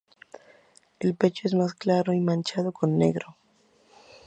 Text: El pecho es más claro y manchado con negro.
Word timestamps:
El 0.99 1.13
pecho 1.13 1.47
es 1.47 1.53
más 1.53 1.75
claro 1.75 2.11
y 2.11 2.19
manchado 2.19 2.71
con 2.71 2.97
negro. 2.97 3.37